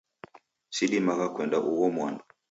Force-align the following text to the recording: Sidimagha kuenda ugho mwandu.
Sidimagha 0.75 1.27
kuenda 1.33 1.57
ugho 1.69 1.87
mwandu. 1.95 2.23